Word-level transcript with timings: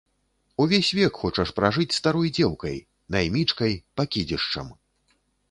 Увесь 0.63 0.87
век 0.99 1.13
хочаш 1.25 1.49
пражыць 1.59 1.97
старой 1.99 2.31
дзеўкай, 2.39 2.77
наймічкай, 3.17 3.73
пакідзішчам. 4.01 4.67